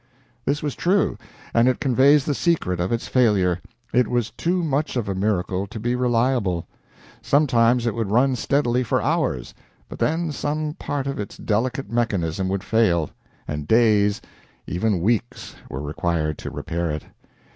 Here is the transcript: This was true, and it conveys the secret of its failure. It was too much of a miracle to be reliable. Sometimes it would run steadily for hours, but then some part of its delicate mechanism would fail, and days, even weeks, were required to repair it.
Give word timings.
This 0.45 0.63
was 0.63 0.73
true, 0.73 1.15
and 1.53 1.67
it 1.67 1.79
conveys 1.79 2.25
the 2.25 2.33
secret 2.33 2.79
of 2.79 2.91
its 2.91 3.07
failure. 3.07 3.59
It 3.93 4.07
was 4.07 4.31
too 4.31 4.63
much 4.63 4.95
of 4.97 5.07
a 5.07 5.13
miracle 5.13 5.67
to 5.67 5.79
be 5.79 5.93
reliable. 5.93 6.65
Sometimes 7.21 7.85
it 7.85 7.93
would 7.93 8.09
run 8.09 8.35
steadily 8.35 8.81
for 8.81 8.99
hours, 8.99 9.53
but 9.87 9.99
then 9.99 10.31
some 10.31 10.75
part 10.79 11.05
of 11.05 11.19
its 11.19 11.37
delicate 11.37 11.91
mechanism 11.91 12.49
would 12.49 12.63
fail, 12.63 13.11
and 13.47 13.67
days, 13.67 14.23
even 14.65 15.01
weeks, 15.01 15.53
were 15.69 15.83
required 15.83 16.39
to 16.39 16.49
repair 16.49 16.89
it. 16.89 17.03